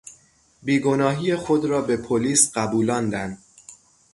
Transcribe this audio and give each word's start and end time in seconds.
بیگناهی 0.63 1.35
خود 1.35 1.65
را 1.65 1.81
به 1.81 1.97
پلیس 1.97 2.51
قبولاندن 2.57 3.37